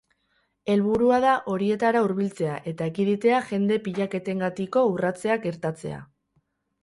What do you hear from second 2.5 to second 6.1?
eta ekiditea jende-pilaketengatiko urratzeak gertatzea.